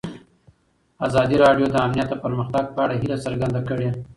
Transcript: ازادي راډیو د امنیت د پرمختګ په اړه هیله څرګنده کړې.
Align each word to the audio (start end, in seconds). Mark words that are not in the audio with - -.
ازادي 1.07 1.35
راډیو 1.43 1.65
د 1.71 1.75
امنیت 1.85 2.07
د 2.11 2.15
پرمختګ 2.23 2.65
په 2.75 2.79
اړه 2.85 2.95
هیله 3.01 3.17
څرګنده 3.25 3.61
کړې. 3.69 3.89